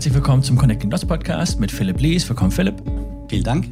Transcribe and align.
Herzlich 0.00 0.14
willkommen 0.14 0.42
zum 0.42 0.56
Connecting 0.56 0.88
Dots 0.88 1.04
Podcast 1.04 1.60
mit 1.60 1.70
Philipp 1.70 2.00
Lies. 2.00 2.26
Willkommen, 2.26 2.50
Philipp. 2.50 2.82
Vielen 3.28 3.42
Dank. 3.42 3.68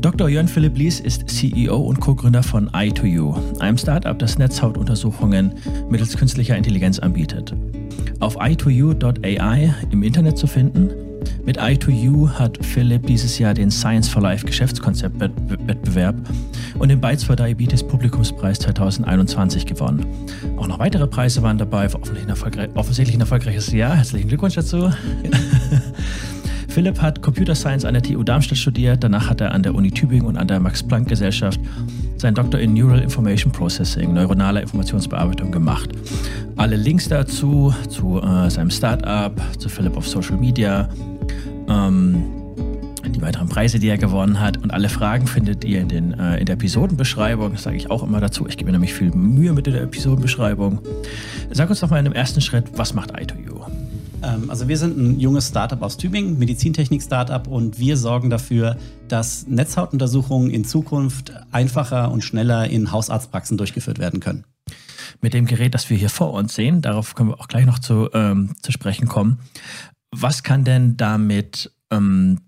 Dr. 0.00 0.28
Jörn 0.28 0.46
Philipp 0.46 0.78
Lies 0.78 1.00
ist 1.00 1.28
CEO 1.28 1.78
und 1.78 1.98
Co-Gründer 1.98 2.44
von 2.44 2.70
i2U, 2.70 3.58
einem 3.58 3.76
Startup, 3.76 4.16
das 4.16 4.38
Netzhautuntersuchungen 4.38 5.52
mittels 5.90 6.16
künstlicher 6.16 6.56
Intelligenz 6.56 7.00
anbietet. 7.00 7.56
Auf 8.20 8.40
i2u.ai 8.40 9.74
im 9.90 10.04
Internet 10.04 10.38
zu 10.38 10.46
finden 10.46 10.90
mit 11.44 11.60
i2U 11.60 12.30
hat 12.30 12.58
Philipp 12.64 13.06
dieses 13.06 13.38
Jahr 13.38 13.54
den 13.54 13.70
Science 13.70 14.08
for 14.08 14.22
Life 14.22 14.46
Geschäftskonzeptwettbewerb 14.46 16.16
und 16.78 16.88
den 16.88 17.00
Bytes 17.00 17.24
for 17.24 17.36
Diabetes 17.36 17.82
Publikumspreis 17.82 18.58
2021 18.60 19.66
gewonnen. 19.66 20.06
Auch 20.56 20.68
noch 20.68 20.78
weitere 20.78 21.06
Preise 21.06 21.42
waren 21.42 21.58
dabei, 21.58 21.88
offensichtlich 22.74 23.16
ein, 23.16 23.20
erfolgreiches 23.20 23.72
Jahr. 23.72 23.96
Herzlichen 23.96 24.28
Glückwunsch 24.28 24.54
dazu. 24.54 24.90
Philipp 26.68 27.02
hat 27.02 27.20
Computer 27.20 27.54
Science 27.54 27.84
an 27.84 27.92
der 27.92 28.02
TU 28.02 28.22
Darmstadt 28.22 28.56
studiert, 28.56 29.04
danach 29.04 29.28
hat 29.28 29.42
er 29.42 29.52
an 29.52 29.62
der 29.62 29.74
Uni 29.74 29.90
Tübingen 29.90 30.26
und 30.26 30.38
an 30.38 30.48
der 30.48 30.58
Max-Planck-Gesellschaft 30.58 31.60
seinen 32.16 32.34
Doktor 32.34 32.60
in 32.60 32.72
Neural 32.72 33.00
Information 33.00 33.52
Processing, 33.52 34.14
neuronaler 34.14 34.62
Informationsbearbeitung 34.62 35.50
gemacht. 35.50 35.90
Alle 36.56 36.76
Links 36.76 37.08
dazu, 37.08 37.74
zu 37.90 38.22
äh, 38.22 38.48
seinem 38.48 38.70
Startup, 38.70 39.38
zu 39.58 39.68
Philipp 39.68 39.96
auf 39.98 40.08
Social 40.08 40.38
Media, 40.38 40.88
ähm, 41.68 42.24
die 43.08 43.20
weiteren 43.20 43.48
Preise, 43.48 43.78
die 43.78 43.88
er 43.88 43.98
gewonnen 43.98 44.40
hat 44.40 44.58
und 44.58 44.72
alle 44.72 44.88
Fragen 44.88 45.26
findet 45.26 45.64
ihr 45.64 45.80
in, 45.80 45.88
den, 45.88 46.18
äh, 46.18 46.38
in 46.38 46.46
der 46.46 46.54
Episodenbeschreibung. 46.54 47.52
Das 47.52 47.64
sage 47.64 47.76
ich 47.76 47.90
auch 47.90 48.02
immer 48.02 48.20
dazu. 48.20 48.46
Ich 48.46 48.56
gebe 48.56 48.70
mir 48.70 48.72
nämlich 48.72 48.94
viel 48.94 49.10
Mühe 49.10 49.52
mit 49.52 49.66
der 49.66 49.82
Episodenbeschreibung. 49.82 50.80
Sag 51.50 51.68
uns 51.70 51.80
doch 51.80 51.90
mal 51.90 51.98
in 51.98 52.04
dem 52.04 52.14
ersten 52.14 52.40
Schritt, 52.40 52.66
was 52.76 52.94
macht 52.94 53.14
i2U? 53.14 53.66
Ähm, 54.22 54.50
also 54.50 54.68
wir 54.68 54.78
sind 54.78 54.96
ein 54.96 55.20
junges 55.20 55.48
Startup 55.48 55.80
aus 55.82 55.96
Tübingen, 55.96 56.38
Medizintechnik-Startup 56.38 57.46
und 57.48 57.78
wir 57.78 57.96
sorgen 57.96 58.30
dafür, 58.30 58.76
dass 59.08 59.46
Netzhautuntersuchungen 59.46 60.50
in 60.50 60.64
Zukunft 60.64 61.32
einfacher 61.50 62.10
und 62.10 62.22
schneller 62.22 62.68
in 62.68 62.92
Hausarztpraxen 62.92 63.58
durchgeführt 63.58 63.98
werden 63.98 64.20
können. 64.20 64.44
Mit 65.20 65.34
dem 65.34 65.46
Gerät, 65.46 65.74
das 65.74 65.90
wir 65.90 65.96
hier 65.96 66.10
vor 66.10 66.32
uns 66.32 66.54
sehen, 66.54 66.82
darauf 66.82 67.14
können 67.14 67.30
wir 67.30 67.40
auch 67.40 67.48
gleich 67.48 67.66
noch 67.66 67.78
zu, 67.78 68.08
ähm, 68.14 68.54
zu 68.62 68.72
sprechen 68.72 69.08
kommen. 69.08 69.38
Was 70.14 70.42
kann 70.42 70.64
denn 70.64 70.96
damit 70.96 71.72
ähm, 71.90 72.38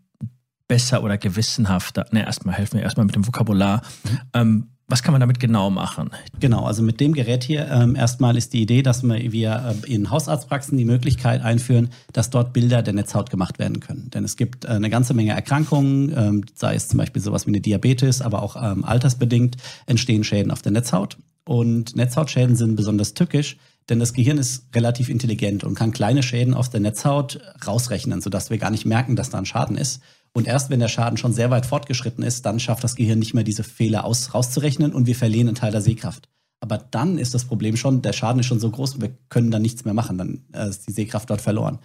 besser 0.68 1.02
oder 1.02 1.18
gewissenhafter, 1.18 2.06
ne, 2.10 2.24
erstmal 2.24 2.54
helfen 2.54 2.78
wir 2.78 2.82
erstmal 2.82 3.06
mit 3.06 3.14
dem 3.14 3.26
Vokabular. 3.26 3.82
Mhm. 4.04 4.18
Ähm, 4.32 4.68
was 4.86 5.02
kann 5.02 5.12
man 5.12 5.20
damit 5.20 5.40
genau 5.40 5.70
machen? 5.70 6.10
Genau, 6.40 6.66
also 6.66 6.82
mit 6.82 7.00
dem 7.00 7.14
Gerät 7.14 7.42
hier 7.42 7.68
ähm, 7.70 7.96
erstmal 7.96 8.36
ist 8.36 8.52
die 8.52 8.60
Idee, 8.60 8.82
dass 8.82 9.02
wir 9.02 9.76
äh, 9.86 9.92
in 9.92 10.10
Hausarztpraxen 10.10 10.76
die 10.76 10.84
Möglichkeit 10.84 11.40
einführen, 11.42 11.88
dass 12.12 12.28
dort 12.28 12.52
Bilder 12.52 12.82
der 12.82 12.92
Netzhaut 12.92 13.30
gemacht 13.30 13.58
werden 13.58 13.80
können. 13.80 14.10
Denn 14.10 14.24
es 14.24 14.36
gibt 14.36 14.66
äh, 14.66 14.68
eine 14.68 14.90
ganze 14.90 15.14
Menge 15.14 15.32
Erkrankungen, 15.32 16.12
ähm, 16.14 16.44
sei 16.54 16.74
es 16.74 16.88
zum 16.88 16.98
Beispiel 16.98 17.22
sowas 17.22 17.46
wie 17.46 17.50
eine 17.50 17.62
Diabetes, 17.62 18.20
aber 18.20 18.42
auch 18.42 18.56
ähm, 18.62 18.84
altersbedingt 18.84 19.56
entstehen 19.86 20.22
Schäden 20.22 20.50
auf 20.50 20.60
der 20.60 20.72
Netzhaut. 20.72 21.16
Und 21.46 21.96
Netzhautschäden 21.96 22.56
sind 22.56 22.76
besonders 22.76 23.14
tückisch, 23.14 23.56
denn 23.88 23.98
das 23.98 24.14
Gehirn 24.14 24.38
ist 24.38 24.74
relativ 24.74 25.08
intelligent 25.08 25.64
und 25.64 25.74
kann 25.74 25.92
kleine 25.92 26.22
Schäden 26.22 26.54
auf 26.54 26.70
der 26.70 26.80
Netzhaut 26.80 27.40
rausrechnen, 27.66 28.20
sodass 28.20 28.50
wir 28.50 28.58
gar 28.58 28.70
nicht 28.70 28.86
merken, 28.86 29.16
dass 29.16 29.30
da 29.30 29.38
ein 29.38 29.46
Schaden 29.46 29.76
ist. 29.76 30.00
Und 30.32 30.46
erst 30.46 30.70
wenn 30.70 30.80
der 30.80 30.88
Schaden 30.88 31.16
schon 31.16 31.32
sehr 31.32 31.50
weit 31.50 31.66
fortgeschritten 31.66 32.24
ist, 32.24 32.44
dann 32.46 32.58
schafft 32.58 32.82
das 32.82 32.96
Gehirn 32.96 33.18
nicht 33.18 33.34
mehr 33.34 33.44
diese 33.44 33.62
Fehler 33.62 34.04
aus, 34.04 34.34
rauszurechnen 34.34 34.92
und 34.92 35.06
wir 35.06 35.14
verlieren 35.14 35.48
einen 35.48 35.56
Teil 35.56 35.70
der 35.70 35.80
Sehkraft. 35.80 36.28
Aber 36.60 36.78
dann 36.78 37.18
ist 37.18 37.34
das 37.34 37.44
Problem 37.44 37.76
schon, 37.76 38.00
der 38.00 38.14
Schaden 38.14 38.40
ist 38.40 38.46
schon 38.46 38.58
so 38.58 38.70
groß, 38.70 39.00
wir 39.00 39.10
können 39.28 39.50
dann 39.50 39.62
nichts 39.62 39.84
mehr 39.84 39.94
machen, 39.94 40.18
dann 40.18 40.44
äh, 40.52 40.68
ist 40.68 40.88
die 40.88 40.92
Sehkraft 40.92 41.28
dort 41.28 41.42
verloren. 41.42 41.78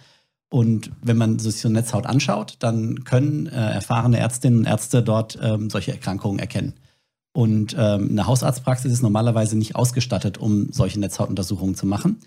Und 0.48 0.90
wenn 1.02 1.16
man 1.16 1.38
sich 1.38 1.60
so 1.60 1.68
eine 1.68 1.78
Netzhaut 1.78 2.06
anschaut, 2.06 2.56
dann 2.58 3.04
können 3.04 3.46
äh, 3.46 3.50
erfahrene 3.50 4.18
Ärztinnen 4.18 4.60
und 4.60 4.64
Ärzte 4.64 5.02
dort 5.02 5.38
ähm, 5.40 5.70
solche 5.70 5.92
Erkrankungen 5.92 6.40
erkennen. 6.40 6.74
Und 7.32 7.76
ähm, 7.78 8.08
eine 8.10 8.26
Hausarztpraxis 8.26 8.92
ist 8.92 9.02
normalerweise 9.02 9.56
nicht 9.56 9.76
ausgestattet, 9.76 10.38
um 10.38 10.72
solche 10.72 10.98
Netzhautuntersuchungen 10.98 11.74
zu 11.74 11.86
machen 11.86 12.20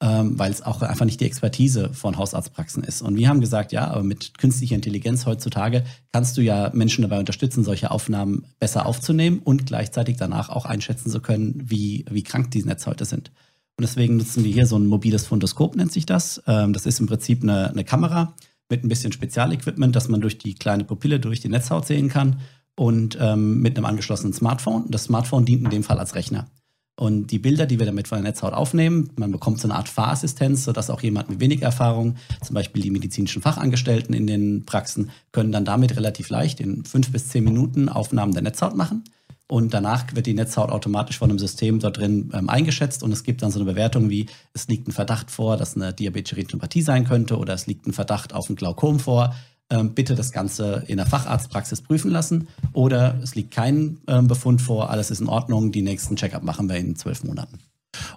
ähm, 0.00 0.38
weil 0.38 0.52
es 0.52 0.62
auch 0.62 0.80
einfach 0.82 1.04
nicht 1.04 1.20
die 1.20 1.24
Expertise 1.24 1.92
von 1.92 2.16
Hausarztpraxen 2.16 2.84
ist. 2.84 3.02
Und 3.02 3.16
wir 3.16 3.28
haben 3.28 3.40
gesagt, 3.40 3.72
ja, 3.72 3.88
aber 3.88 4.04
mit 4.04 4.38
künstlicher 4.38 4.76
Intelligenz 4.76 5.26
heutzutage 5.26 5.84
kannst 6.12 6.36
du 6.36 6.40
ja 6.40 6.70
Menschen 6.72 7.02
dabei 7.02 7.18
unterstützen, 7.18 7.64
solche 7.64 7.90
Aufnahmen 7.90 8.46
besser 8.60 8.86
aufzunehmen 8.86 9.40
und 9.40 9.66
gleichzeitig 9.66 10.16
danach 10.16 10.50
auch 10.50 10.66
einschätzen 10.66 11.10
zu 11.10 11.20
können, 11.20 11.62
wie, 11.64 12.04
wie 12.10 12.22
krank 12.22 12.52
die 12.52 12.62
Netzhäute 12.62 13.04
sind. 13.04 13.32
Und 13.76 13.82
deswegen 13.82 14.16
nutzen 14.16 14.44
wir 14.44 14.52
hier 14.52 14.66
so 14.66 14.76
ein 14.76 14.86
mobiles 14.86 15.26
Fundoskop, 15.26 15.74
nennt 15.74 15.92
sich 15.92 16.06
das. 16.06 16.42
Ähm, 16.46 16.72
das 16.72 16.86
ist 16.86 17.00
im 17.00 17.06
Prinzip 17.06 17.42
eine, 17.42 17.70
eine 17.70 17.84
Kamera 17.84 18.34
mit 18.70 18.84
ein 18.84 18.88
bisschen 18.88 19.12
Spezialequipment, 19.12 19.96
dass 19.96 20.08
man 20.08 20.20
durch 20.20 20.38
die 20.38 20.54
kleine 20.54 20.84
Pupille 20.84 21.18
durch 21.18 21.40
die 21.40 21.48
Netzhaut 21.48 21.86
sehen 21.86 22.08
kann 22.08 22.40
und 22.78 23.18
ähm, 23.20 23.60
mit 23.60 23.76
einem 23.76 23.86
angeschlossenen 23.86 24.32
Smartphone. 24.32 24.84
Das 24.88 25.04
Smartphone 25.04 25.44
dient 25.44 25.64
in 25.64 25.70
dem 25.70 25.82
Fall 25.82 25.98
als 25.98 26.14
Rechner. 26.14 26.46
Und 26.94 27.30
die 27.30 27.38
Bilder, 27.38 27.66
die 27.66 27.78
wir 27.78 27.86
damit 27.86 28.08
von 28.08 28.16
der 28.22 28.30
Netzhaut 28.30 28.52
aufnehmen, 28.52 29.10
man 29.16 29.32
bekommt 29.32 29.60
so 29.60 29.68
eine 29.68 29.76
Art 29.76 29.88
Fahrassistenz, 29.88 30.64
sodass 30.64 30.90
auch 30.90 31.00
jemand 31.02 31.28
mit 31.28 31.40
wenig 31.40 31.62
Erfahrung, 31.62 32.16
zum 32.44 32.54
Beispiel 32.54 32.82
die 32.82 32.90
medizinischen 32.90 33.42
Fachangestellten 33.42 34.14
in 34.14 34.26
den 34.26 34.64
Praxen, 34.64 35.10
können 35.32 35.52
dann 35.52 35.64
damit 35.64 35.96
relativ 35.96 36.28
leicht 36.28 36.60
in 36.60 36.84
fünf 36.84 37.10
bis 37.10 37.28
zehn 37.28 37.44
Minuten 37.44 37.88
Aufnahmen 37.88 38.32
der 38.32 38.42
Netzhaut 38.42 38.76
machen. 38.76 39.04
Und 39.48 39.74
danach 39.74 40.04
wird 40.14 40.26
die 40.26 40.34
Netzhaut 40.34 40.70
automatisch 40.70 41.18
von 41.18 41.30
einem 41.30 41.38
System 41.38 41.80
dort 41.80 41.96
drin 41.96 42.30
ähm, 42.34 42.48
eingeschätzt 42.48 43.02
und 43.02 43.12
es 43.12 43.24
gibt 43.24 43.42
dann 43.42 43.50
so 43.50 43.58
eine 43.58 43.70
Bewertung 43.70 44.10
wie, 44.10 44.26
es 44.52 44.68
liegt 44.68 44.86
ein 44.88 44.92
Verdacht 44.92 45.30
vor, 45.30 45.56
dass 45.56 45.74
eine 45.74 45.94
diabetische 45.94 46.36
Retinopathie 46.36 46.82
sein 46.82 47.04
könnte 47.04 47.38
oder 47.38 47.54
es 47.54 47.66
liegt 47.66 47.86
ein 47.86 47.92
Verdacht 47.92 48.34
auf 48.34 48.50
ein 48.50 48.56
Glaukom 48.56 49.00
vor 49.00 49.34
bitte 49.68 50.14
das 50.14 50.32
Ganze 50.32 50.84
in 50.86 50.96
der 50.96 51.06
Facharztpraxis 51.06 51.82
prüfen 51.82 52.10
lassen. 52.10 52.48
Oder 52.72 53.18
es 53.22 53.34
liegt 53.34 53.52
kein 53.52 53.98
ähm, 54.06 54.26
Befund 54.26 54.62
vor, 54.62 54.90
alles 54.90 55.10
ist 55.10 55.20
in 55.20 55.28
Ordnung, 55.28 55.72
die 55.72 55.82
nächsten 55.82 56.16
Check-up 56.16 56.42
machen 56.42 56.68
wir 56.68 56.76
in 56.76 56.96
zwölf 56.96 57.22
Monaten. 57.24 57.58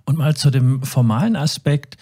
Und 0.06 0.18
mal 0.18 0.36
zu 0.36 0.50
dem 0.50 0.84
formalen 0.84 1.36
Aspekt. 1.36 1.98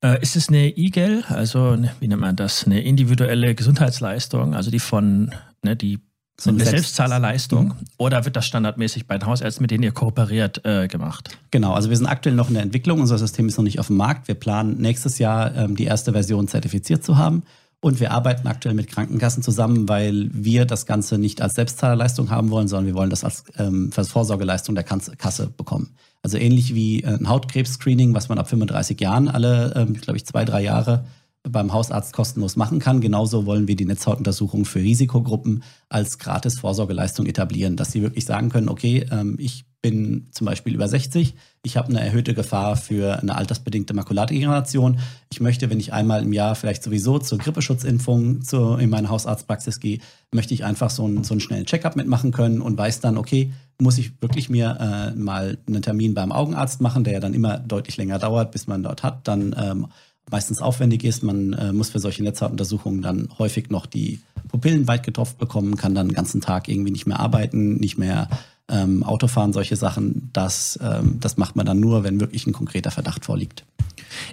Äh, 0.00 0.22
ist 0.22 0.36
es 0.36 0.48
eine 0.48 0.78
IGEL, 0.78 1.24
also 1.28 1.76
wie 1.98 2.06
nennt 2.06 2.20
man 2.20 2.36
das, 2.36 2.64
eine 2.64 2.82
individuelle 2.82 3.56
Gesundheitsleistung, 3.56 4.54
also 4.54 4.70
die 4.70 4.78
von, 4.78 5.34
ne, 5.64 5.74
die 5.74 5.98
so 6.40 6.50
eine 6.50 6.64
Selbstzahlerleistung 6.64 7.64
mhm. 7.64 7.74
oder 7.96 8.24
wird 8.24 8.36
das 8.36 8.46
standardmäßig 8.46 9.08
bei 9.08 9.18
den 9.18 9.26
Hausärzten, 9.26 9.60
mit 9.60 9.72
denen 9.72 9.82
ihr 9.82 9.90
kooperiert, 9.90 10.64
äh, 10.64 10.86
gemacht? 10.86 11.36
Genau, 11.50 11.72
also 11.72 11.90
wir 11.90 11.96
sind 11.96 12.06
aktuell 12.06 12.36
noch 12.36 12.46
in 12.46 12.54
der 12.54 12.62
Entwicklung, 12.62 13.00
unser 13.00 13.18
System 13.18 13.48
ist 13.48 13.56
noch 13.56 13.64
nicht 13.64 13.80
auf 13.80 13.88
dem 13.88 13.96
Markt. 13.96 14.28
Wir 14.28 14.36
planen 14.36 14.78
nächstes 14.78 15.18
Jahr 15.18 15.52
ähm, 15.56 15.74
die 15.74 15.86
erste 15.86 16.12
Version 16.12 16.46
zertifiziert 16.46 17.02
zu 17.02 17.16
haben 17.16 17.42
und 17.80 18.00
wir 18.00 18.10
arbeiten 18.10 18.48
aktuell 18.48 18.74
mit 18.74 18.88
Krankenkassen 18.88 19.42
zusammen, 19.42 19.88
weil 19.88 20.28
wir 20.32 20.64
das 20.64 20.84
Ganze 20.86 21.16
nicht 21.16 21.40
als 21.40 21.54
Selbstzahlerleistung 21.54 22.30
haben 22.30 22.50
wollen, 22.50 22.66
sondern 22.66 22.86
wir 22.86 22.94
wollen 22.94 23.10
das 23.10 23.22
als 23.22 23.44
ähm, 23.56 23.92
Vorsorgeleistung 23.92 24.74
der 24.74 24.84
Kasse 24.84 25.48
bekommen. 25.56 25.94
Also 26.22 26.38
ähnlich 26.38 26.74
wie 26.74 27.02
äh, 27.02 27.14
ein 27.14 27.28
Hautkrebs-Screening, 27.28 28.14
was 28.14 28.28
man 28.28 28.38
ab 28.38 28.48
35 28.48 29.00
Jahren 29.00 29.28
alle, 29.28 29.74
ähm, 29.76 29.94
glaube 29.94 30.16
ich, 30.16 30.26
zwei, 30.26 30.44
drei 30.44 30.62
Jahre 30.62 31.04
beim 31.42 31.72
Hausarzt 31.72 32.12
kostenlos 32.12 32.56
machen 32.56 32.78
kann. 32.78 33.00
Genauso 33.00 33.46
wollen 33.46 33.68
wir 33.68 33.76
die 33.76 33.84
Netzhautuntersuchung 33.84 34.64
für 34.64 34.80
Risikogruppen 34.80 35.62
als 35.88 36.18
gratis 36.18 36.58
Vorsorgeleistung 36.58 37.26
etablieren, 37.26 37.76
dass 37.76 37.92
sie 37.92 38.02
wirklich 38.02 38.24
sagen 38.24 38.50
können, 38.50 38.68
okay, 38.68 39.06
ähm, 39.10 39.36
ich 39.38 39.64
bin 39.80 40.26
zum 40.32 40.46
Beispiel 40.46 40.74
über 40.74 40.88
60, 40.88 41.34
ich 41.62 41.76
habe 41.76 41.88
eine 41.88 42.00
erhöhte 42.00 42.34
Gefahr 42.34 42.76
für 42.76 43.20
eine 43.20 43.36
altersbedingte 43.36 43.94
Makulardegeneration. 43.94 44.98
Ich 45.30 45.40
möchte, 45.40 45.70
wenn 45.70 45.78
ich 45.78 45.92
einmal 45.92 46.24
im 46.24 46.32
Jahr 46.32 46.56
vielleicht 46.56 46.82
sowieso 46.82 47.20
zur 47.20 47.38
Grippeschutzimpfung 47.38 48.42
zu, 48.42 48.74
in 48.74 48.90
meine 48.90 49.08
Hausarztpraxis 49.08 49.78
gehe, 49.78 50.00
möchte 50.32 50.52
ich 50.52 50.64
einfach 50.64 50.90
so 50.90 51.04
einen, 51.04 51.22
so 51.22 51.34
einen 51.34 51.40
schnellen 51.40 51.66
Checkup 51.66 51.94
mitmachen 51.94 52.32
können 52.32 52.60
und 52.60 52.76
weiß 52.76 53.00
dann, 53.00 53.16
okay, 53.16 53.52
muss 53.80 53.98
ich 53.98 54.20
wirklich 54.20 54.50
mir 54.50 54.76
äh, 54.80 55.16
mal 55.16 55.58
einen 55.68 55.82
Termin 55.82 56.12
beim 56.12 56.32
Augenarzt 56.32 56.80
machen, 56.80 57.04
der 57.04 57.12
ja 57.14 57.20
dann 57.20 57.34
immer 57.34 57.58
deutlich 57.58 57.96
länger 57.96 58.18
dauert, 58.18 58.50
bis 58.50 58.66
man 58.66 58.82
dort 58.82 59.04
hat, 59.04 59.28
dann 59.28 59.54
ähm, 59.56 59.86
meistens 60.30 60.60
aufwendig 60.60 61.04
ist. 61.04 61.22
Man 61.22 61.52
äh, 61.52 61.72
muss 61.72 61.90
für 61.90 61.98
solche 61.98 62.22
Netzhautuntersuchungen 62.22 63.02
dann 63.02 63.28
häufig 63.38 63.70
noch 63.70 63.86
die 63.86 64.20
Pupillen 64.48 64.88
weit 64.88 65.04
getropft 65.04 65.38
bekommen, 65.38 65.76
kann 65.76 65.94
dann 65.94 66.08
den 66.08 66.14
ganzen 66.14 66.40
Tag 66.40 66.68
irgendwie 66.68 66.90
nicht 66.90 67.06
mehr 67.06 67.20
arbeiten, 67.20 67.76
nicht 67.76 67.98
mehr 67.98 68.28
ähm, 68.70 69.02
Autofahren, 69.02 69.52
solche 69.52 69.76
Sachen, 69.76 70.30
das, 70.32 70.78
ähm, 70.82 71.18
das 71.20 71.36
macht 71.36 71.56
man 71.56 71.66
dann 71.66 71.80
nur, 71.80 72.04
wenn 72.04 72.20
wirklich 72.20 72.46
ein 72.46 72.52
konkreter 72.52 72.90
Verdacht 72.90 73.24
vorliegt. 73.24 73.64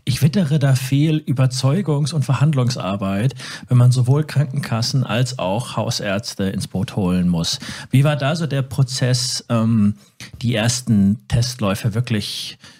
Ich 0.03 0.21
wittere 0.21 0.59
da 0.59 0.75
viel 0.75 1.17
Überzeugungs- 1.17 2.13
und 2.13 2.23
Verhandlungsarbeit, 2.23 3.35
wenn 3.67 3.77
man 3.77 3.91
sowohl 3.91 4.23
Krankenkassen 4.23 5.03
als 5.03 5.39
auch 5.39 5.75
Hausärzte 5.75 6.45
ins 6.45 6.67
Boot 6.67 6.95
holen 6.95 7.27
muss. 7.29 7.59
Wie 7.91 8.03
war 8.03 8.15
da 8.15 8.35
so 8.35 8.45
der 8.45 8.61
Prozess, 8.61 9.45
ähm, 9.49 9.95
die 10.41 10.55
ersten 10.55 11.27
Testläufe 11.27 11.93
wirklich 11.93 12.57
äh, 12.61 12.74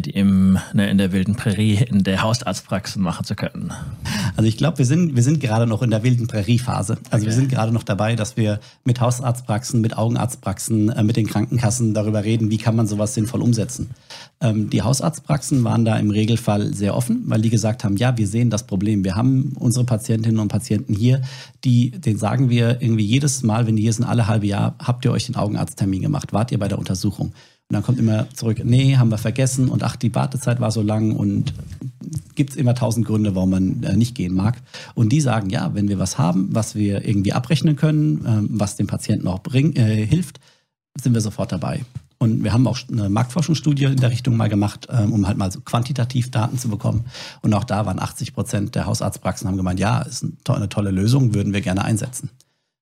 die 0.00 0.10
im, 0.10 0.58
ne, 0.72 0.88
in 0.88 0.98
der 0.98 1.10
wilden 1.12 1.34
Prärie, 1.34 1.84
in 1.84 2.04
der 2.04 2.22
Hausarztpraxen 2.22 3.02
machen 3.02 3.24
zu 3.24 3.34
können? 3.34 3.72
Also 4.36 4.48
ich 4.48 4.56
glaube, 4.56 4.78
wir 4.78 4.84
sind, 4.84 5.16
wir 5.16 5.22
sind 5.22 5.40
gerade 5.40 5.66
noch 5.66 5.82
in 5.82 5.90
der 5.90 6.04
wilden 6.04 6.28
Prärie-Phase. 6.28 6.98
Also 7.10 7.24
okay. 7.24 7.26
wir 7.26 7.32
sind 7.32 7.48
gerade 7.48 7.72
noch 7.72 7.82
dabei, 7.82 8.14
dass 8.14 8.36
wir 8.36 8.60
mit 8.84 9.00
Hausarztpraxen, 9.00 9.80
mit 9.80 9.96
Augenarztpraxen, 9.96 10.90
äh, 10.90 11.02
mit 11.02 11.16
den 11.16 11.26
Krankenkassen 11.26 11.92
darüber 11.92 12.22
reden, 12.22 12.50
wie 12.50 12.58
kann 12.58 12.76
man 12.76 12.86
sowas 12.86 13.14
sinnvoll 13.14 13.42
umsetzen. 13.42 13.90
Ähm, 14.40 14.70
die 14.70 14.82
Hausarztpraxen 14.82 15.64
waren 15.64 15.84
da 15.84 15.98
im 15.98 16.10
Regelfall 16.10 16.72
sehr 16.72 16.96
offen, 16.96 17.24
weil 17.26 17.40
die 17.40 17.50
gesagt 17.50 17.82
haben, 17.82 17.96
ja, 17.96 18.16
wir 18.16 18.28
sehen 18.28 18.50
das 18.50 18.66
Problem. 18.66 19.04
Wir 19.04 19.16
haben 19.16 19.54
unsere 19.58 19.84
Patientinnen 19.84 20.38
und 20.38 20.48
Patienten 20.48 20.94
hier, 20.94 21.22
die, 21.64 21.90
denen 21.90 22.18
sagen 22.18 22.48
wir 22.48 22.80
irgendwie 22.80 23.04
jedes 23.04 23.42
Mal, 23.42 23.66
wenn 23.66 23.76
die 23.76 23.82
hier 23.82 23.92
sind, 23.92 24.04
alle 24.04 24.28
halbe 24.28 24.46
Jahr, 24.46 24.76
habt 24.78 25.04
ihr 25.04 25.12
euch 25.12 25.26
den 25.26 25.36
Augenarzttermin 25.36 26.02
gemacht? 26.02 26.32
Wart 26.32 26.52
ihr 26.52 26.58
bei 26.58 26.68
der 26.68 26.78
Untersuchung? 26.78 27.32
Und 27.70 27.74
dann 27.74 27.84
kommt 27.84 28.00
immer 28.00 28.28
zurück, 28.34 28.60
nee, 28.64 28.96
haben 28.96 29.12
wir 29.12 29.18
vergessen 29.18 29.68
und 29.68 29.84
ach, 29.84 29.94
die 29.94 30.12
Wartezeit 30.12 30.58
war 30.58 30.72
so 30.72 30.82
lang 30.82 31.14
und 31.14 31.54
gibt 32.34 32.50
es 32.50 32.56
immer 32.56 32.74
tausend 32.74 33.06
Gründe, 33.06 33.36
warum 33.36 33.50
man 33.50 33.84
äh, 33.84 33.96
nicht 33.96 34.16
gehen 34.16 34.34
mag. 34.34 34.60
Und 34.96 35.10
die 35.10 35.20
sagen, 35.20 35.50
ja, 35.50 35.72
wenn 35.72 35.86
wir 35.86 36.00
was 36.00 36.18
haben, 36.18 36.48
was 36.50 36.74
wir 36.74 37.06
irgendwie 37.06 37.32
abrechnen 37.32 37.76
können, 37.76 38.26
äh, 38.26 38.58
was 38.58 38.74
dem 38.74 38.88
Patienten 38.88 39.28
auch 39.28 39.38
bring, 39.38 39.76
äh, 39.76 40.04
hilft, 40.04 40.40
sind 41.00 41.14
wir 41.14 41.20
sofort 41.20 41.52
dabei. 41.52 41.82
Und 42.18 42.42
wir 42.42 42.52
haben 42.52 42.66
auch 42.66 42.78
eine 42.90 43.08
Marktforschungsstudie 43.08 43.84
in 43.84 43.98
der 43.98 44.10
Richtung 44.10 44.36
mal 44.36 44.48
gemacht, 44.48 44.88
ähm, 44.90 45.12
um 45.12 45.28
halt 45.28 45.38
mal 45.38 45.52
so 45.52 45.60
quantitativ 45.60 46.32
Daten 46.32 46.58
zu 46.58 46.70
bekommen. 46.70 47.04
Und 47.40 47.54
auch 47.54 47.62
da 47.62 47.86
waren 47.86 48.00
80 48.00 48.34
Prozent 48.34 48.74
der 48.74 48.86
Hausarztpraxen 48.86 49.46
haben 49.46 49.56
gemeint, 49.56 49.78
ja, 49.78 50.02
ist 50.02 50.26
eine 50.48 50.68
tolle 50.68 50.90
Lösung, 50.90 51.34
würden 51.34 51.52
wir 51.52 51.60
gerne 51.60 51.84
einsetzen. 51.84 52.30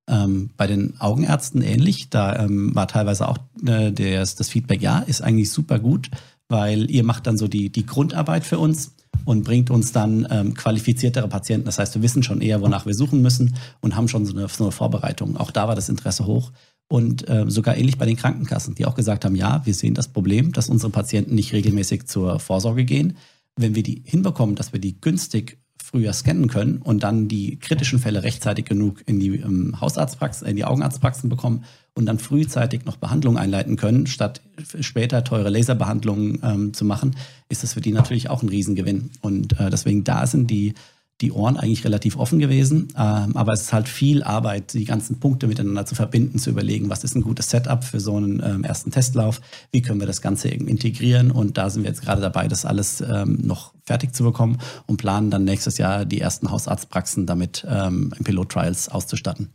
Ähm, 0.08 0.50
bei 0.56 0.66
den 0.66 0.98
Augenärzten 1.00 1.60
ähnlich. 1.60 2.08
Da 2.08 2.44
ähm, 2.44 2.74
war 2.74 2.88
teilweise 2.88 3.28
auch 3.28 3.38
äh, 3.66 3.92
das, 3.92 4.36
das 4.36 4.48
Feedback, 4.48 4.80
ja, 4.80 5.00
ist 5.00 5.20
eigentlich 5.20 5.52
super 5.52 5.78
gut, 5.78 6.10
weil 6.48 6.90
ihr 6.90 7.04
macht 7.04 7.26
dann 7.26 7.36
so 7.36 7.46
die, 7.46 7.70
die 7.70 7.84
Grundarbeit 7.84 8.46
für 8.46 8.58
uns 8.58 8.94
und 9.26 9.44
bringt 9.44 9.70
uns 9.70 9.92
dann 9.92 10.26
ähm, 10.30 10.54
qualifiziertere 10.54 11.28
Patienten. 11.28 11.66
Das 11.66 11.78
heißt, 11.78 11.94
wir 11.94 12.02
wissen 12.02 12.22
schon 12.22 12.40
eher, 12.40 12.62
wonach 12.62 12.86
wir 12.86 12.94
suchen 12.94 13.20
müssen 13.20 13.56
und 13.80 13.96
haben 13.96 14.08
schon 14.08 14.24
so 14.24 14.34
eine, 14.34 14.48
so 14.48 14.64
eine 14.64 14.72
Vorbereitung. 14.72 15.36
Auch 15.36 15.50
da 15.50 15.68
war 15.68 15.74
das 15.74 15.90
Interesse 15.90 16.24
hoch. 16.24 16.52
Und 16.90 17.28
äh, 17.28 17.44
sogar 17.48 17.76
ähnlich 17.76 17.98
bei 17.98 18.06
den 18.06 18.16
Krankenkassen, 18.16 18.74
die 18.74 18.86
auch 18.86 18.94
gesagt 18.94 19.26
haben, 19.26 19.36
ja, 19.36 19.60
wir 19.66 19.74
sehen 19.74 19.92
das 19.92 20.08
Problem, 20.08 20.52
dass 20.52 20.70
unsere 20.70 20.90
Patienten 20.90 21.34
nicht 21.34 21.52
regelmäßig 21.52 22.06
zur 22.06 22.40
Vorsorge 22.40 22.86
gehen. 22.86 23.18
Wenn 23.56 23.74
wir 23.74 23.82
die 23.82 24.02
hinbekommen, 24.06 24.54
dass 24.54 24.72
wir 24.72 24.80
die 24.80 24.98
günstig 24.98 25.58
früher 25.82 26.12
scannen 26.12 26.48
können 26.48 26.78
und 26.78 27.02
dann 27.02 27.28
die 27.28 27.56
kritischen 27.56 27.98
Fälle 27.98 28.22
rechtzeitig 28.22 28.66
genug 28.66 29.02
in 29.06 29.20
die 29.20 29.36
ähm, 29.36 29.80
Hausarztpraxen, 29.80 30.46
in 30.46 30.56
die 30.56 30.64
Augenarztpraxen 30.64 31.30
bekommen 31.30 31.64
und 31.94 32.06
dann 32.06 32.18
frühzeitig 32.18 32.84
noch 32.84 32.96
Behandlungen 32.96 33.38
einleiten 33.38 33.76
können, 33.76 34.06
statt 34.06 34.40
später 34.80 35.24
teure 35.24 35.50
Laserbehandlungen 35.50 36.40
ähm, 36.42 36.74
zu 36.74 36.84
machen, 36.84 37.16
ist 37.48 37.62
das 37.62 37.74
für 37.74 37.80
die 37.80 37.92
natürlich 37.92 38.30
auch 38.30 38.42
ein 38.42 38.48
Riesengewinn. 38.48 39.10
Und 39.20 39.58
äh, 39.58 39.70
deswegen 39.70 40.04
da 40.04 40.26
sind 40.26 40.50
die 40.50 40.74
die 41.20 41.32
Ohren 41.32 41.56
eigentlich 41.56 41.84
relativ 41.84 42.16
offen 42.16 42.38
gewesen. 42.38 42.88
Ähm, 42.96 43.36
aber 43.36 43.52
es 43.52 43.62
ist 43.62 43.72
halt 43.72 43.88
viel 43.88 44.22
Arbeit, 44.22 44.72
die 44.74 44.84
ganzen 44.84 45.18
Punkte 45.18 45.48
miteinander 45.48 45.84
zu 45.84 45.94
verbinden, 45.94 46.38
zu 46.38 46.50
überlegen, 46.50 46.90
was 46.90 47.02
ist 47.02 47.16
ein 47.16 47.22
gutes 47.22 47.50
Setup 47.50 47.82
für 47.82 47.98
so 47.98 48.16
einen 48.16 48.40
ähm, 48.44 48.64
ersten 48.64 48.90
Testlauf, 48.90 49.40
wie 49.72 49.82
können 49.82 50.00
wir 50.00 50.06
das 50.06 50.22
Ganze 50.22 50.48
integrieren. 50.48 51.30
Und 51.30 51.58
da 51.58 51.70
sind 51.70 51.82
wir 51.82 51.90
jetzt 51.90 52.02
gerade 52.02 52.20
dabei, 52.20 52.46
das 52.46 52.64
alles 52.64 53.00
ähm, 53.00 53.38
noch 53.42 53.74
fertig 53.84 54.14
zu 54.14 54.22
bekommen 54.22 54.58
und 54.86 54.98
planen 54.98 55.30
dann 55.30 55.44
nächstes 55.44 55.78
Jahr 55.78 56.04
die 56.04 56.20
ersten 56.20 56.50
Hausarztpraxen 56.50 57.26
damit 57.26 57.66
ähm, 57.68 58.12
in 58.16 58.24
Pilot-Trials 58.24 58.88
auszustatten. 58.88 59.50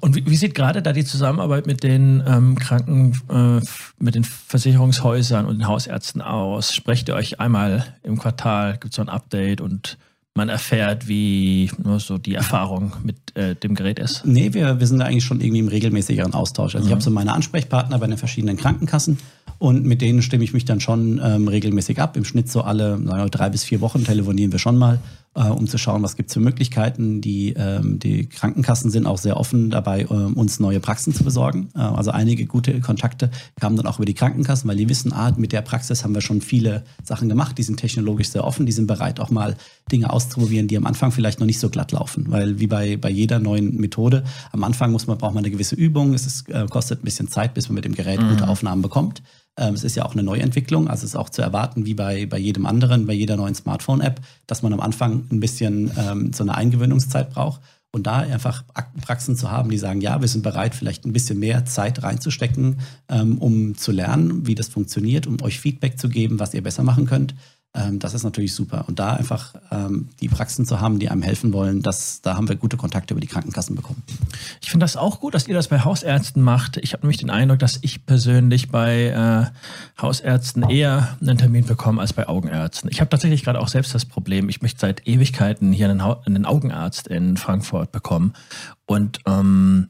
Und 0.00 0.14
wie, 0.14 0.26
wie, 0.26 0.36
sieht 0.36 0.54
gerade 0.54 0.82
da 0.82 0.92
die 0.92 1.04
Zusammenarbeit 1.04 1.66
mit 1.66 1.82
den 1.82 2.22
ähm, 2.26 2.56
Kranken, 2.56 3.20
äh, 3.30 3.64
mit 3.98 4.14
den 4.14 4.24
Versicherungshäusern 4.24 5.46
und 5.46 5.58
den 5.58 5.66
Hausärzten 5.66 6.20
aus? 6.20 6.74
Sprecht 6.74 7.08
ihr 7.08 7.14
euch 7.14 7.40
einmal 7.40 7.84
im 8.02 8.18
Quartal, 8.18 8.72
gibt 8.74 8.92
es 8.92 8.96
so 8.96 9.02
ein 9.02 9.08
Update 9.08 9.60
und 9.60 9.96
man 10.36 10.48
erfährt, 10.48 11.08
wie 11.08 11.70
nur 11.82 12.00
so 12.00 12.18
die 12.18 12.34
Erfahrung 12.34 12.92
mit 13.02 13.16
äh, 13.36 13.54
dem 13.54 13.74
Gerät 13.74 13.98
ist? 13.98 14.24
Nee, 14.24 14.52
wir, 14.54 14.78
wir 14.78 14.86
sind 14.86 14.98
da 14.98 15.06
eigentlich 15.06 15.24
schon 15.24 15.40
irgendwie 15.40 15.60
im 15.60 15.68
regelmäßigeren 15.68 16.34
Austausch. 16.34 16.74
Also 16.74 16.84
mhm. 16.84 16.88
ich 16.88 16.92
habe 16.92 17.02
so 17.02 17.10
meine 17.10 17.32
Ansprechpartner 17.32 17.98
bei 17.98 18.06
den 18.06 18.18
verschiedenen 18.18 18.56
Krankenkassen 18.56 19.18
und 19.58 19.84
mit 19.84 20.02
denen 20.02 20.22
stimme 20.22 20.44
ich 20.44 20.52
mich 20.52 20.64
dann 20.64 20.80
schon 20.80 21.20
ähm, 21.22 21.48
regelmäßig 21.48 22.00
ab. 22.00 22.16
Im 22.16 22.24
Schnitt 22.24 22.50
so 22.50 22.62
alle 22.62 22.98
drei 23.30 23.48
bis 23.48 23.64
vier 23.64 23.80
Wochen 23.80 24.04
telefonieren 24.04 24.52
wir 24.52 24.58
schon 24.58 24.76
mal 24.76 24.98
äh, 25.36 25.48
um 25.48 25.66
zu 25.68 25.78
schauen, 25.78 26.02
was 26.02 26.16
gibt 26.16 26.30
es 26.30 26.34
für 26.34 26.40
Möglichkeiten. 26.40 27.20
Die, 27.20 27.52
ähm, 27.52 27.98
die 27.98 28.26
Krankenkassen 28.26 28.90
sind 28.90 29.06
auch 29.06 29.18
sehr 29.18 29.36
offen 29.36 29.70
dabei, 29.70 30.02
äh, 30.02 30.06
uns 30.06 30.58
neue 30.58 30.80
Praxen 30.80 31.14
zu 31.14 31.24
besorgen. 31.24 31.68
Äh, 31.74 31.80
also 31.80 32.10
einige 32.10 32.46
gute 32.46 32.80
Kontakte 32.80 33.30
kamen 33.60 33.76
dann 33.76 33.86
auch 33.86 33.98
über 33.98 34.06
die 34.06 34.14
Krankenkassen, 34.14 34.68
weil 34.68 34.76
die 34.76 34.88
wissen, 34.88 35.12
ah, 35.12 35.32
mit 35.36 35.52
der 35.52 35.60
Praxis 35.60 36.02
haben 36.02 36.14
wir 36.14 36.22
schon 36.22 36.40
viele 36.40 36.84
Sachen 37.04 37.28
gemacht. 37.28 37.58
Die 37.58 37.62
sind 37.62 37.78
technologisch 37.78 38.30
sehr 38.30 38.44
offen, 38.44 38.66
die 38.66 38.72
sind 38.72 38.86
bereit, 38.86 39.20
auch 39.20 39.30
mal 39.30 39.56
Dinge 39.92 40.10
auszuprobieren, 40.10 40.68
die 40.68 40.76
am 40.76 40.86
Anfang 40.86 41.12
vielleicht 41.12 41.38
noch 41.38 41.46
nicht 41.46 41.60
so 41.60 41.68
glatt 41.68 41.92
laufen. 41.92 42.26
Weil 42.28 42.58
wie 42.58 42.66
bei, 42.66 42.96
bei 42.96 43.10
jeder 43.10 43.38
neuen 43.38 43.76
Methode, 43.76 44.24
am 44.52 44.64
Anfang 44.64 44.90
muss 44.90 45.06
man, 45.06 45.18
braucht 45.18 45.34
man 45.34 45.44
eine 45.44 45.52
gewisse 45.52 45.74
Übung. 45.74 46.14
Es 46.14 46.26
ist, 46.26 46.48
äh, 46.48 46.66
kostet 46.68 47.02
ein 47.02 47.04
bisschen 47.04 47.28
Zeit, 47.28 47.54
bis 47.54 47.68
man 47.68 47.74
mit 47.74 47.84
dem 47.84 47.94
Gerät 47.94 48.20
mhm. 48.20 48.30
gute 48.30 48.48
Aufnahmen 48.48 48.82
bekommt. 48.82 49.22
Ähm, 49.58 49.74
es 49.74 49.84
ist 49.84 49.96
ja 49.96 50.04
auch 50.04 50.12
eine 50.12 50.22
Neuentwicklung, 50.22 50.88
also 50.88 51.04
es 51.04 51.10
ist 51.10 51.16
auch 51.16 51.30
zu 51.30 51.40
erwarten, 51.40 51.86
wie 51.86 51.94
bei, 51.94 52.26
bei 52.26 52.38
jedem 52.38 52.66
anderen, 52.66 53.06
bei 53.06 53.14
jeder 53.14 53.36
neuen 53.36 53.54
Smartphone-App, 53.54 54.20
dass 54.46 54.62
man 54.62 54.72
am 54.72 54.80
Anfang 54.80 55.25
ein 55.32 55.40
bisschen 55.40 55.90
ähm, 55.96 56.32
so 56.32 56.44
eine 56.44 56.54
Eingewöhnungszeit 56.54 57.30
braucht. 57.30 57.60
Und 57.92 58.06
da 58.06 58.18
einfach 58.18 58.64
Praxen 59.00 59.36
zu 59.36 59.50
haben, 59.50 59.70
die 59.70 59.78
sagen, 59.78 60.02
ja, 60.02 60.20
wir 60.20 60.28
sind 60.28 60.42
bereit, 60.42 60.74
vielleicht 60.74 61.06
ein 61.06 61.14
bisschen 61.14 61.38
mehr 61.38 61.64
Zeit 61.64 62.02
reinzustecken, 62.02 62.76
ähm, 63.08 63.38
um 63.38 63.74
zu 63.74 63.90
lernen, 63.90 64.46
wie 64.46 64.54
das 64.54 64.68
funktioniert, 64.68 65.26
um 65.26 65.40
euch 65.40 65.60
Feedback 65.60 65.98
zu 65.98 66.10
geben, 66.10 66.38
was 66.38 66.52
ihr 66.52 66.62
besser 66.62 66.82
machen 66.82 67.06
könnt. 67.06 67.34
Ähm, 67.76 67.98
das 67.98 68.14
ist 68.14 68.24
natürlich 68.24 68.54
super. 68.54 68.84
Und 68.88 68.98
da 68.98 69.12
einfach 69.12 69.54
ähm, 69.70 70.08
die 70.20 70.28
Praxen 70.28 70.64
zu 70.64 70.80
haben, 70.80 70.98
die 70.98 71.10
einem 71.10 71.22
helfen 71.22 71.52
wollen, 71.52 71.82
das, 71.82 72.22
da 72.22 72.36
haben 72.36 72.48
wir 72.48 72.56
gute 72.56 72.76
Kontakte 72.76 73.12
über 73.12 73.20
die 73.20 73.26
Krankenkassen 73.26 73.76
bekommen. 73.76 74.02
Ich 74.62 74.70
finde 74.70 74.84
das 74.84 74.96
auch 74.96 75.20
gut, 75.20 75.34
dass 75.34 75.46
ihr 75.46 75.54
das 75.54 75.68
bei 75.68 75.80
Hausärzten 75.80 76.42
macht. 76.42 76.78
Ich 76.78 76.92
habe 76.94 77.02
nämlich 77.02 77.18
den 77.18 77.30
Eindruck, 77.30 77.58
dass 77.58 77.78
ich 77.82 78.06
persönlich 78.06 78.70
bei 78.70 79.08
äh, 79.08 80.00
Hausärzten 80.00 80.68
eher 80.70 81.16
einen 81.20 81.36
Termin 81.36 81.66
bekomme 81.66 82.00
als 82.00 82.14
bei 82.14 82.26
Augenärzten. 82.28 82.90
Ich 82.90 83.00
habe 83.00 83.10
tatsächlich 83.10 83.44
gerade 83.44 83.60
auch 83.60 83.68
selbst 83.68 83.94
das 83.94 84.06
Problem, 84.06 84.48
ich 84.48 84.62
möchte 84.62 84.80
seit 84.80 85.06
Ewigkeiten 85.06 85.72
hier 85.72 85.90
einen, 85.90 86.00
einen 86.00 86.46
Augenarzt 86.46 87.08
in 87.08 87.36
Frankfurt 87.36 87.92
bekommen. 87.92 88.32
Und 88.86 89.20
ähm, 89.26 89.88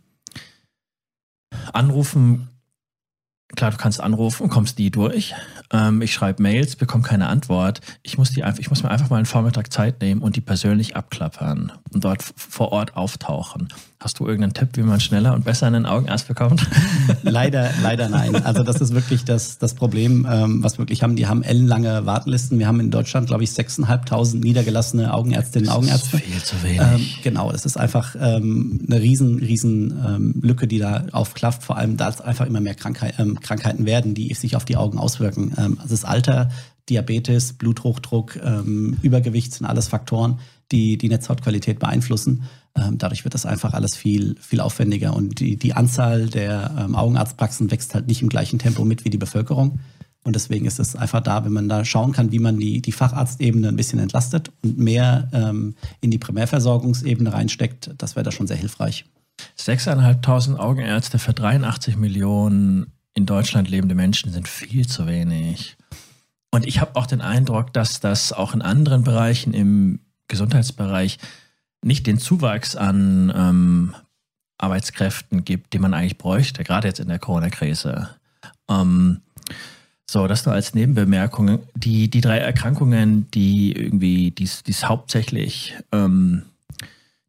anrufen 1.72 2.48
Klar, 3.54 3.70
du 3.70 3.76
kannst 3.76 4.00
anrufen 4.00 4.44
und 4.44 4.48
kommst 4.48 4.78
nie 4.78 4.90
durch. 4.90 5.32
Ähm, 5.72 6.02
ich 6.02 6.12
schreibe 6.12 6.42
Mails, 6.42 6.74
bekomme 6.74 7.04
keine 7.04 7.28
Antwort. 7.28 7.80
Ich 8.02 8.18
muss, 8.18 8.32
die 8.32 8.42
einfach, 8.42 8.58
ich 8.58 8.70
muss 8.70 8.82
mir 8.82 8.90
einfach 8.90 9.08
mal 9.08 9.16
einen 9.16 9.26
Vormittag 9.26 9.72
Zeit 9.72 10.00
nehmen 10.00 10.20
und 10.20 10.34
die 10.34 10.40
persönlich 10.40 10.96
abklappern 10.96 11.72
und 11.92 12.04
dort 12.04 12.24
vor 12.36 12.72
Ort 12.72 12.96
auftauchen. 12.96 13.68
Hast 13.98 14.20
du 14.20 14.26
irgendeinen 14.26 14.52
Tipp, 14.52 14.70
wie 14.74 14.82
man 14.82 15.00
schneller 15.00 15.32
und 15.32 15.44
besser 15.44 15.66
einen 15.66 15.86
Augenarzt 15.86 16.28
bekommt? 16.28 16.66
leider, 17.22 17.70
leider 17.82 18.08
nein. 18.08 18.36
Also 18.44 18.62
das 18.62 18.80
ist 18.80 18.94
wirklich 18.94 19.24
das, 19.24 19.58
das 19.58 19.74
Problem, 19.74 20.26
ähm, 20.30 20.62
was 20.62 20.74
wir 20.74 20.80
wirklich 20.80 21.02
haben. 21.02 21.16
Die 21.16 21.26
haben 21.26 21.42
ellenlange 21.42 22.04
Wartenlisten. 22.04 22.58
Wir 22.58 22.66
haben 22.66 22.78
in 22.80 22.90
Deutschland, 22.90 23.28
glaube 23.28 23.44
ich, 23.44 23.50
6.500 23.50 24.36
niedergelassene 24.36 25.14
Augenärztinnen 25.14 25.68
und 25.68 25.74
Augenärzte. 25.74 26.10
Das 26.12 26.20
ist 26.20 26.26
viel 26.26 26.42
zu 26.42 26.62
wenig. 26.62 26.80
Ähm, 26.80 27.06
genau, 27.22 27.50
das 27.50 27.64
ist 27.64 27.76
einfach 27.78 28.14
ähm, 28.20 28.80
eine 28.86 29.00
riesen, 29.00 29.38
riesen 29.38 29.92
ähm, 30.06 30.34
Lücke, 30.42 30.66
die 30.66 30.78
da 30.78 31.04
aufklafft. 31.12 31.62
Vor 31.64 31.78
allem, 31.78 31.96
da 31.96 32.08
es 32.10 32.20
einfach 32.20 32.46
immer 32.46 32.60
mehr 32.60 32.74
Krankheit, 32.74 33.14
ähm, 33.18 33.35
Krankheiten 33.40 33.86
werden, 33.86 34.14
die 34.14 34.32
sich 34.34 34.56
auf 34.56 34.64
die 34.64 34.76
Augen 34.76 34.98
auswirken. 34.98 35.54
Ähm, 35.56 35.78
also 35.80 35.94
das 35.94 36.04
Alter, 36.04 36.50
Diabetes, 36.88 37.54
Bluthochdruck, 37.54 38.38
Übergewicht 39.02 39.52
sind 39.52 39.66
alles 39.66 39.88
Faktoren, 39.88 40.38
die 40.70 40.96
die 40.96 41.08
Netzhautqualität 41.08 41.80
beeinflussen. 41.80 42.44
Ähm, 42.76 42.98
dadurch 42.98 43.24
wird 43.24 43.34
das 43.34 43.46
einfach 43.46 43.72
alles 43.72 43.96
viel, 43.96 44.36
viel 44.40 44.60
aufwendiger 44.60 45.14
und 45.14 45.40
die, 45.40 45.56
die 45.56 45.72
Anzahl 45.72 46.28
der 46.28 46.74
ähm, 46.78 46.94
Augenarztpraxen 46.94 47.70
wächst 47.70 47.94
halt 47.94 48.06
nicht 48.06 48.22
im 48.22 48.28
gleichen 48.28 48.58
Tempo 48.58 48.84
mit 48.84 49.04
wie 49.04 49.10
die 49.10 49.18
Bevölkerung. 49.18 49.80
Und 50.24 50.34
deswegen 50.34 50.66
ist 50.66 50.80
es 50.80 50.96
einfach 50.96 51.20
da, 51.20 51.44
wenn 51.44 51.52
man 51.52 51.68
da 51.68 51.84
schauen 51.84 52.12
kann, 52.12 52.32
wie 52.32 52.40
man 52.40 52.58
die, 52.58 52.82
die 52.82 52.92
Facharztebene 52.92 53.68
ein 53.68 53.76
bisschen 53.76 54.00
entlastet 54.00 54.50
und 54.62 54.76
mehr 54.76 55.28
ähm, 55.32 55.76
in 56.00 56.10
die 56.10 56.18
Primärversorgungsebene 56.18 57.32
reinsteckt, 57.32 57.94
das 57.96 58.16
wäre 58.16 58.24
da 58.24 58.32
schon 58.32 58.48
sehr 58.48 58.56
hilfreich. 58.56 59.04
6.500 59.56 60.56
Augenärzte 60.56 61.18
für 61.18 61.32
83 61.32 61.96
Millionen 61.96 62.92
in 63.16 63.26
Deutschland 63.26 63.68
lebende 63.68 63.94
Menschen 63.94 64.30
sind 64.30 64.46
viel 64.46 64.86
zu 64.86 65.06
wenig. 65.06 65.76
Und 66.50 66.66
ich 66.66 66.80
habe 66.80 66.94
auch 66.96 67.06
den 67.06 67.22
Eindruck, 67.22 67.72
dass 67.72 67.98
das 67.98 68.32
auch 68.32 68.54
in 68.54 68.62
anderen 68.62 69.02
Bereichen 69.02 69.54
im 69.54 70.00
Gesundheitsbereich 70.28 71.18
nicht 71.82 72.06
den 72.06 72.18
Zuwachs 72.18 72.76
an 72.76 73.32
ähm, 73.34 73.94
Arbeitskräften 74.58 75.44
gibt, 75.44 75.72
den 75.72 75.80
man 75.80 75.94
eigentlich 75.94 76.18
bräuchte, 76.18 76.62
gerade 76.62 76.88
jetzt 76.88 77.00
in 77.00 77.08
der 77.08 77.18
Corona-Krise. 77.18 78.10
Ähm, 78.68 79.22
so, 80.08 80.26
das 80.26 80.44
nur 80.44 80.54
als 80.54 80.74
Nebenbemerkung. 80.74 81.60
Die, 81.74 82.08
die 82.10 82.20
drei 82.20 82.38
Erkrankungen, 82.38 83.30
die 83.32 83.72
irgendwie, 83.72 84.30
die 84.30 84.44
es 84.44 84.88
hauptsächlich, 84.88 85.74
ähm, 85.90 86.42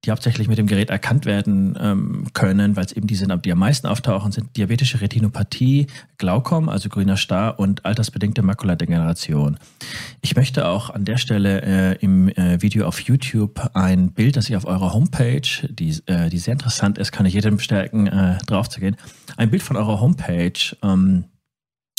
die 0.07 0.11
hauptsächlich 0.11 0.47
mit 0.47 0.57
dem 0.57 0.67
Gerät 0.67 0.89
erkannt 0.89 1.25
werden 1.25 1.77
ähm, 1.79 2.27
können, 2.33 2.77
weil 2.77 2.85
es 2.85 2.93
eben 2.93 3.07
die 3.07 3.15
sind, 3.15 3.33
die 3.43 3.51
am 3.51 3.59
meisten 3.59 3.87
auftauchen, 3.87 4.31
sind 4.31 4.55
diabetische 4.55 5.01
Retinopathie, 5.01 5.87
Glaukom, 6.17 6.69
also 6.69 6.87
grüner 6.87 7.17
Star 7.17 7.59
und 7.59 7.85
altersbedingte 7.85 8.41
Makuladegeneration. 8.41 9.57
Ich 10.21 10.35
möchte 10.37 10.65
auch 10.65 10.89
an 10.89 11.03
der 11.03 11.17
Stelle 11.17 11.61
äh, 11.61 11.97
im 11.99 12.29
äh, 12.29 12.61
Video 12.61 12.87
auf 12.87 13.01
YouTube 13.01 13.69
ein 13.73 14.13
Bild, 14.13 14.37
das 14.37 14.49
ich 14.49 14.55
auf 14.55 14.65
eurer 14.65 14.93
Homepage, 14.93 15.41
die, 15.69 16.01
äh, 16.05 16.29
die 16.29 16.37
sehr 16.37 16.53
interessant 16.53 16.97
ist, 16.97 17.11
kann 17.11 17.25
ich 17.25 17.33
jedem 17.33 17.57
bestärken, 17.57 18.07
äh, 18.07 18.37
drauf 18.47 18.69
zu 18.69 18.79
gehen, 18.79 18.95
ein 19.35 19.49
Bild 19.49 19.61
von 19.61 19.75
eurer 19.75 19.99
Homepage 19.99 20.53
ähm, 20.83 21.25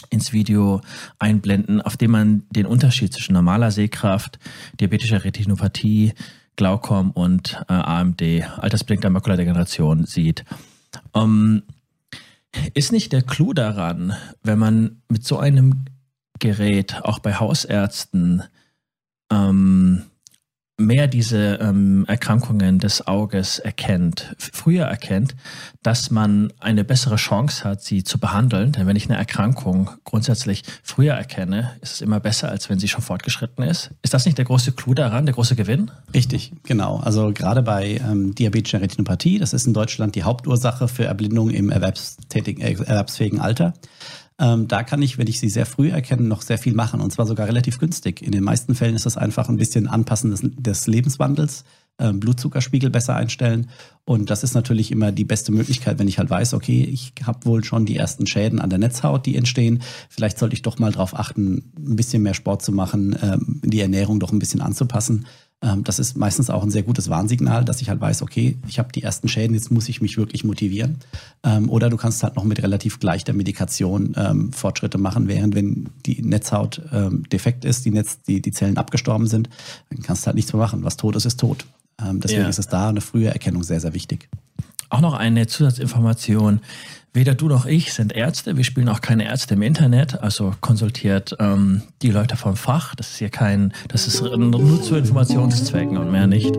ins 0.09 0.33
Video 0.33 0.81
einblenden, 1.19 1.83
auf 1.83 1.99
dem 1.99 2.13
man 2.13 2.45
den 2.51 2.65
Unterschied 2.65 3.13
zwischen 3.13 3.35
normaler 3.35 3.71
Sehkraft, 3.71 4.39
diabetischer 4.81 5.25
Retinopathie, 5.25 6.15
Glaukom 6.59 7.13
und 7.13 7.63
äh, 7.69 7.73
AMD, 7.73 8.21
altersbedingter 8.59 9.11
Makuladegeneration, 9.11 10.05
sieht. 10.05 10.45
Ähm, 11.15 11.63
ist 12.75 12.91
nicht 12.91 13.13
der 13.13 13.23
Clou 13.23 13.53
daran, 13.53 14.17
wenn 14.43 14.59
man 14.59 15.01
mit 15.09 15.25
so 15.25 15.39
einem 15.39 15.85
Gerät 16.41 17.05
auch 17.05 17.21
bei 17.21 17.37
Hausärzten 17.37 18.43
ähm, 19.31 20.03
mehr 20.79 21.09
diese 21.09 21.59
ähm, 21.61 22.05
Erkrankungen 22.07 22.79
des 22.79 23.07
Auges 23.07 23.59
erkennt, 23.59 24.35
früher 24.39 24.87
erkennt, 24.87 25.35
dass 25.83 26.11
man 26.11 26.53
eine 26.61 26.85
bessere 26.85 27.17
Chance 27.17 27.65
hat, 27.65 27.83
sie 27.83 28.05
zu 28.05 28.19
behandeln. 28.19 28.73
Denn 28.73 28.87
wenn 28.87 28.97
ich 28.97 29.09
eine 29.09 29.19
Erkrankung 29.19 29.91
grundsätzlich 30.05 30.63
früher 30.85 31.15
erkenne, 31.15 31.73
ist 31.83 31.95
es 31.95 32.01
immer 32.01 32.21
besser, 32.21 32.49
als 32.49 32.71
wenn 32.71 32.79
sie 32.79 32.89
schon 32.89 33.03
fortgeschritten 33.03 33.65
ist. 33.65 33.91
Ist 34.03 34.15
das 34.15 34.25
nicht 34.25 34.39
der 34.39 34.45
große 34.45 34.73
Clou 34.73 34.95
daran, 34.95 35.27
der 35.27 35.35
große 35.35 35.57
Gewinn? 35.57 35.91
Richtig, 36.15 36.53
genau. 36.63 36.99
Also 36.99 37.33
gerade 37.33 37.63
bei 37.63 38.01
ähm, 38.09 38.35
diabetischer 38.37 38.81
Retinopathie, 38.81 39.39
das 39.39 39.53
ist 39.53 39.67
in 39.67 39.75
Deutschland 39.75 40.15
die 40.15 40.23
Hauptursache 40.23 40.87
für 40.87 41.05
Erblindung 41.05 41.51
im 41.51 41.71
erwerbstätigen, 41.71 42.63
äh, 42.63 42.75
erwerbsfähigen 42.75 43.41
Alter. 43.41 43.75
Ähm, 44.41 44.69
da 44.69 44.85
kann 44.85 45.03
ich, 45.03 45.19
wenn 45.19 45.27
ich 45.27 45.41
sie 45.41 45.49
sehr 45.49 45.67
früh 45.67 45.91
erkenne, 45.91 46.23
noch 46.23 46.43
sehr 46.43 46.59
viel 46.59 46.75
machen 46.75 47.01
und 47.01 47.13
zwar 47.13 47.27
sogar 47.27 47.49
relativ 47.49 47.79
günstig. 47.79 48.23
In 48.23 48.33
den 48.33 48.45
meisten 48.45 48.75
Fällen 48.75 48.95
ist 48.95 49.07
das 49.07 49.17
einfach 49.17 49.49
ein 49.49 49.57
bisschen 49.57 49.89
Anpassen 49.89 50.31
des, 50.31 50.43
des 50.43 50.87
Lebenswandels, 50.87 51.65
ähm, 51.99 52.21
Blutzuckerspiegel 52.21 52.91
besser 52.91 53.17
einstellen 53.17 53.69
und 54.05 54.31
das 54.31 54.45
ist 54.45 54.55
natürlich 54.55 54.93
immer 54.93 55.11
die 55.11 55.25
beste 55.25 55.51
Möglichkeit, 55.51 55.99
wenn 55.99 56.07
ich 56.07 56.19
halt 56.19 56.31
weiß, 56.31 56.55
okay, 56.55 56.83
ich 56.85 57.13
habe 57.25 57.45
wohl 57.47 57.65
schon 57.65 57.85
die 57.85 57.97
ersten 57.97 58.27
Schäden 58.29 58.61
an 58.61 58.71
der 58.71 58.79
Netzhaut, 58.79 59.27
die 59.27 59.37
entstehen. 59.37 59.83
Vielleicht 60.09 60.39
sollte 60.39 60.55
ich 60.55 60.63
doch 60.63 60.79
mal 60.79 60.93
darauf 60.93 61.19
achten, 61.19 61.73
ein 61.77 61.97
bisschen 61.97 62.23
mehr 62.23 62.35
Sport 62.35 62.63
zu 62.63 62.71
machen, 62.71 63.19
ähm, 63.21 63.61
die 63.65 63.81
Ernährung 63.81 64.21
doch 64.21 64.33
ein 64.33 64.39
bisschen 64.39 64.61
anzupassen. 64.61 65.27
Ähm, 65.61 65.83
das 65.85 65.99
ist 65.99 66.17
meistens 66.17 66.51
auch 66.51 66.63
ein 66.63 66.71
sehr 66.71 66.83
gutes 66.83 67.09
Warnsignal, 67.09 67.65
dass 67.65 67.83
ich 67.83 67.89
halt 67.89 68.01
weiß, 68.01 68.23
okay, 68.23 68.59
ich 68.69 68.79
habe 68.79 68.93
die 68.93 69.03
ersten 69.03 69.29
Schäden, 69.29 69.55
jetzt 69.55 69.71
muss 69.71 69.89
ich 69.89 70.01
mich 70.01 70.17
wirklich 70.17 70.45
motivieren. 70.45 70.99
Ähm, 71.43 71.69
oder 71.69 71.91
du 71.91 71.97
kannst 71.97 72.23
halt 72.23 72.37
noch 72.37 72.45
mit 72.45 72.63
relativ 72.63 73.03
leichter 73.03 73.33
Medikation 73.33 74.15
ähm, 74.17 74.53
Fortschritte 74.53 74.99
machen, 74.99 75.27
während 75.27 75.55
wenn 75.55 75.89
die 76.07 76.23
Netzhaut 76.23 76.83
defekt 77.33 77.65
ist, 77.65 77.85
die, 77.85 77.91
Netz, 77.91 78.23
die, 78.23 78.41
die 78.41 78.53
Zellen 78.53 78.77
abgestorben 78.77 79.27
sind, 79.27 79.49
dann 79.91 80.03
kannst 80.03 80.23
du 80.23 80.27
halt 80.27 80.37
nichts 80.37 80.53
mehr 80.53 80.61
machen. 80.61 80.85
Was 80.85 80.97
tot 80.97 81.17
ist, 81.17 81.25
ist 81.25 81.41
tot. 81.41 81.67
deswegen 82.01 82.43
ja. 82.43 82.49
ist 82.49 82.59
es 82.59 82.69
da 82.69 82.89
eine 82.89 83.01
frühe 83.01 83.29
Erkennung 83.29 83.63
sehr, 83.63 83.81
sehr 83.81 83.95
wichtig. 83.95 84.29
Auch 84.91 85.01
noch 85.01 85.15
eine 85.15 85.47
Zusatzinformation. 85.47 86.61
Weder 87.13 87.35
du 87.35 87.49
noch 87.49 87.67
ich 87.67 87.93
sind 87.93 88.13
Ärzte. 88.13 88.57
Wir 88.57 88.65
spielen 88.65 88.89
auch 88.89 89.01
keine 89.01 89.25
Ärzte 89.25 89.55
im 89.55 89.63
Internet. 89.63 90.21
Also 90.23 90.55
konsultiert 90.61 91.37
ähm, 91.41 91.83
die 92.03 92.11
Leute 92.11 92.37
vom 92.37 92.57
Fach. 92.57 92.95
Das 92.95 93.11
ist 93.11 93.19
hier 93.19 93.31
kein, 93.31 93.73
das 93.89 94.07
ist 94.07 94.23
nur 94.23 94.83
zu 94.83 94.97
Informationszwecken 94.97 95.97
und 95.97 96.13
mehr 96.13 96.27
nicht. 96.27 96.57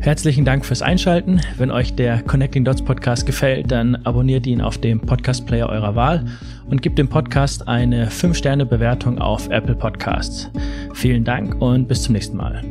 Herzlichen 0.00 0.44
Dank 0.44 0.64
fürs 0.64 0.82
Einschalten. 0.82 1.40
Wenn 1.56 1.70
euch 1.70 1.94
der 1.94 2.22
Connecting 2.22 2.64
Dots 2.64 2.82
Podcast 2.82 3.26
gefällt, 3.26 3.72
dann 3.72 3.96
abonniert 3.96 4.46
ihn 4.46 4.60
auf 4.60 4.78
dem 4.78 5.00
Podcast 5.00 5.46
Player 5.46 5.68
eurer 5.68 5.96
Wahl 5.96 6.24
und 6.66 6.80
gebt 6.80 6.98
dem 6.98 7.08
Podcast 7.08 7.66
eine 7.66 8.08
5-Sterne-Bewertung 8.08 9.18
auf 9.18 9.48
Apple 9.48 9.74
Podcasts. 9.74 10.48
Vielen 10.94 11.24
Dank 11.24 11.60
und 11.60 11.88
bis 11.88 12.02
zum 12.02 12.12
nächsten 12.12 12.36
Mal. 12.36 12.62